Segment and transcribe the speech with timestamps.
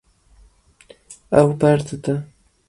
[1.39, 2.15] Ew berdide.